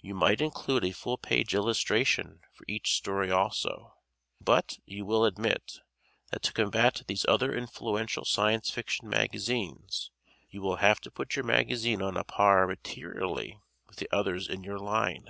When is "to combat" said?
6.44-7.02